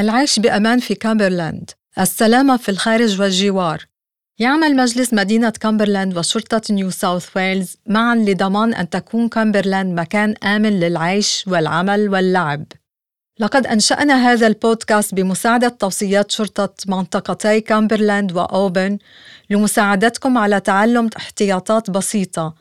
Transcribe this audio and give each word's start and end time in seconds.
العيش 0.00 0.38
بأمان 0.38 0.78
في 0.78 0.94
كامبرلاند. 0.94 1.70
السلامة 1.98 2.56
في 2.56 2.68
الخارج 2.68 3.20
والجوار. 3.20 3.86
يعمل 4.38 4.76
مجلس 4.76 5.14
مدينة 5.14 5.50
كامبرلاند 5.50 6.18
وشرطة 6.18 6.62
نيو 6.70 6.90
ساوث 6.90 7.36
ويلز 7.36 7.76
معا 7.86 8.14
لضمان 8.14 8.74
أن 8.74 8.90
تكون 8.90 9.28
كامبرلاند 9.28 10.00
مكان 10.00 10.34
آمن 10.44 10.80
للعيش 10.80 11.44
والعمل 11.46 12.08
واللعب. 12.08 12.64
لقد 13.40 13.66
أنشأنا 13.66 14.14
هذا 14.14 14.46
البودكاست 14.46 15.14
بمساعدة 15.14 15.68
توصيات 15.68 16.30
شرطة 16.30 16.74
منطقتي 16.86 17.60
كامبرلاند 17.60 18.32
وأوبرن 18.32 18.98
لمساعدتكم 19.50 20.38
على 20.38 20.60
تعلم 20.60 21.10
احتياطات 21.16 21.90
بسيطة 21.90 22.54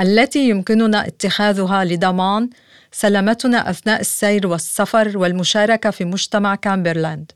التي 0.00 0.48
يمكننا 0.48 1.06
اتخاذها 1.06 1.84
لضمان 1.84 2.50
سلامتنا 2.92 3.70
أثناء 3.70 4.00
السير 4.00 4.46
والسفر 4.46 5.18
والمشاركة 5.18 5.90
في 5.90 6.04
مجتمع 6.04 6.54
كامبرلاند. 6.54 7.32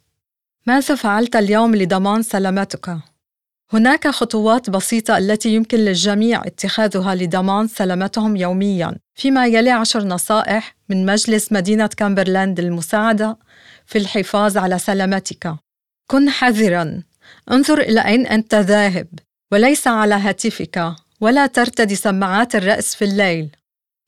ماذا 0.66 0.94
فعلت 0.94 1.36
اليوم 1.36 1.74
لضمان 1.74 2.22
سلامتك؟ 2.22 2.96
هناك 3.72 4.08
خطوات 4.08 4.70
بسيطة 4.70 5.18
التي 5.18 5.54
يمكن 5.54 5.78
للجميع 5.78 6.46
اتخاذها 6.46 7.14
لضمان 7.14 7.68
سلامتهم 7.68 8.36
يومياً، 8.36 8.96
فيما 9.14 9.46
يلي 9.46 9.70
عشر 9.70 10.04
نصائح 10.04 10.76
من 10.88 11.06
مجلس 11.06 11.52
مدينة 11.52 11.86
كامبرلاند 11.86 12.60
للمساعدة 12.60 13.38
في 13.86 13.98
الحفاظ 13.98 14.56
على 14.56 14.78
سلامتك. 14.78 15.54
كن 16.10 16.30
حذراً، 16.30 17.02
انظر 17.50 17.80
إلى 17.80 18.04
أين 18.04 18.26
أنت 18.26 18.54
ذاهب، 18.54 19.06
وليس 19.52 19.86
على 19.86 20.14
هاتفك، 20.14 20.92
ولا 21.20 21.46
ترتدي 21.46 21.96
سماعات 21.96 22.54
الرأس 22.54 22.94
في 22.94 23.04
الليل. 23.04 23.48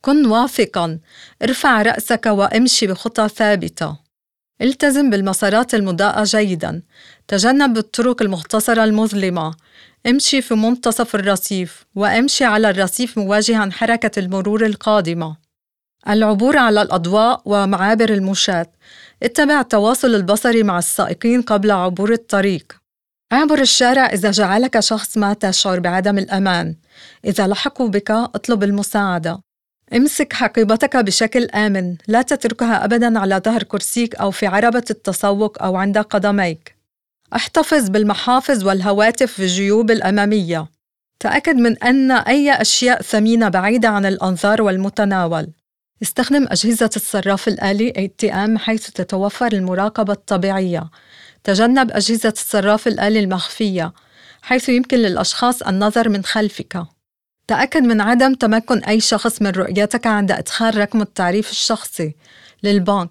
كن 0.05 0.27
واثقاً، 0.27 0.99
ارفع 1.43 1.83
رأسك 1.83 2.27
وامشي 2.27 2.87
بخطى 2.87 3.29
ثابتة. 3.29 3.97
التزم 4.63 5.11
بالمسارات 5.11 5.75
المضاءة 5.75 6.25
جيداً، 6.25 6.83
تجنب 7.29 7.79
الطرق 7.79 8.23
المختصرة 8.23 8.85
المظلمة، 8.85 9.55
امشي 10.07 10.43
في 10.43 10.55
منتصف 10.55 11.15
الرصيف، 11.15 11.85
وامشي 11.95 12.45
على 12.45 12.71
الرصيف 12.71 13.19
مواجهاً 13.19 13.71
حركة 13.73 14.19
المرور 14.19 14.66
القادمة. 14.66 15.37
العبور 16.09 16.57
على 16.57 16.83
الأضواء 16.83 17.43
ومعابر 17.45 18.11
المشاة، 18.11 18.73
اتبع 19.23 19.61
التواصل 19.61 20.15
البصري 20.15 20.63
مع 20.63 20.79
السائقين 20.79 21.43
قبل 21.43 21.71
عبور 21.71 22.13
الطريق. 22.13 22.73
اعبر 23.33 23.61
الشارع 23.61 24.07
إذا 24.07 24.30
جعلك 24.30 24.80
شخص 24.80 25.16
ما 25.16 25.33
تشعر 25.33 25.80
بعدم 25.80 26.18
الأمان. 26.18 26.77
إذا 27.24 27.46
لحقوا 27.46 27.89
بك 27.89 28.11
اطلب 28.11 28.65
المساعدة. 28.65 29.41
امسك 29.93 30.32
حقيبتك 30.32 30.96
بشكل 30.96 31.45
آمن، 31.45 31.96
لا 32.09 32.23
تتركها 32.23 32.85
أبداً 32.85 33.18
على 33.18 33.40
ظهر 33.45 33.63
كرسيك 33.63 34.16
أو 34.16 34.30
في 34.30 34.46
عربة 34.46 34.85
التسوق 34.90 35.63
أو 35.63 35.77
عند 35.77 35.99
قدميك. 35.99 36.77
احتفظ 37.35 37.88
بالمحافظ 37.88 38.65
والهواتف 38.65 39.32
في 39.32 39.43
الجيوب 39.43 39.90
الأمامية. 39.90 40.66
تأكد 41.21 41.57
من 41.57 41.82
أن 41.82 42.10
أي 42.10 42.52
أشياء 42.52 43.02
ثمينة 43.02 43.49
بعيدة 43.49 43.88
عن 43.88 44.07
الأنظار 44.07 44.62
والمتناول. 44.62 45.49
استخدم 46.02 46.46
أجهزة 46.51 46.90
الصراف 46.96 47.49
الآلي 47.49 47.93
ATM 47.93 48.59
حيث 48.59 48.90
تتوفر 48.90 49.52
المراقبة 49.52 50.12
الطبيعية. 50.12 50.90
تجنب 51.45 51.90
أجهزة 51.90 52.32
الصراف 52.37 52.88
الآلي 52.88 53.21
المخفية 53.21 53.93
حيث 54.43 54.68
يمكن 54.68 54.99
للأشخاص 54.99 55.62
النظر 55.62 56.09
من 56.09 56.24
خلفك. 56.24 56.93
تأكد 57.46 57.82
من 57.82 58.00
عدم 58.00 58.34
تمكن 58.34 58.78
أي 58.78 59.00
شخص 59.00 59.42
من 59.42 59.50
رؤيتك 59.50 60.06
عند 60.06 60.32
إدخال 60.32 60.76
رقم 60.78 61.02
التعريف 61.02 61.50
الشخصي 61.50 62.14
للبنك 62.62 63.10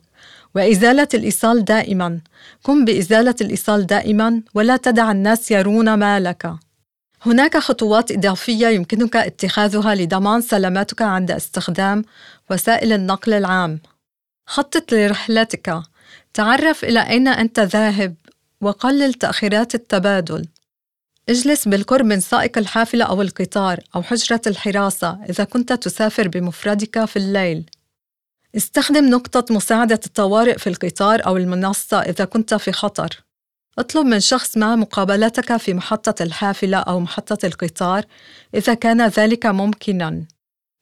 وإزالة 0.55 1.07
الإيصال 1.13 1.65
دائما. 1.65 2.19
قم 2.63 2.85
بإزالة 2.85 3.35
الإيصال 3.41 3.85
دائما 3.85 4.41
ولا 4.53 4.77
تدع 4.77 5.11
الناس 5.11 5.51
يرون 5.51 5.93
مالك. 5.93 6.53
هناك 7.25 7.57
خطوات 7.57 8.11
إضافية 8.11 8.67
يمكنك 8.67 9.15
اتخاذها 9.15 9.95
لضمان 9.95 10.41
سلامتك 10.41 11.01
عند 11.01 11.31
استخدام 11.31 12.05
وسائل 12.51 12.93
النقل 12.93 13.33
العام. 13.33 13.79
خطط 14.45 14.93
لرحلتك. 14.93 15.81
تعرف 16.33 16.83
إلى 16.83 17.09
أين 17.09 17.27
أنت 17.27 17.59
ذاهب 17.59 18.15
وقلل 18.61 19.13
تأخيرات 19.13 19.75
التبادل. 19.75 20.47
اجلس 21.29 21.67
بالقرب 21.67 22.05
من 22.05 22.19
سائق 22.19 22.57
الحافلة 22.57 23.05
أو 23.05 23.21
القطار 23.21 23.79
أو 23.95 24.03
حجرة 24.03 24.41
الحراسة 24.47 25.19
إذا 25.29 25.43
كنت 25.43 25.73
تسافر 25.73 26.27
بمفردك 26.27 27.05
في 27.05 27.17
الليل. 27.17 27.69
استخدم 28.57 29.09
نقطة 29.09 29.55
مساعدة 29.55 29.99
الطوارئ 30.05 30.57
في 30.57 30.67
القطار 30.67 31.25
أو 31.25 31.37
المنصة 31.37 32.01
إذا 32.01 32.25
كنت 32.25 32.53
في 32.53 32.71
خطر. 32.71 33.23
اطلب 33.79 34.05
من 34.05 34.19
شخص 34.19 34.57
ما 34.57 34.75
مقابلتك 34.75 35.57
في 35.57 35.73
محطة 35.73 36.23
الحافلة 36.23 36.77
أو 36.77 36.99
محطة 36.99 37.45
القطار 37.45 38.05
إذا 38.55 38.73
كان 38.73 39.07
ذلك 39.07 39.45
ممكناً. 39.45 40.25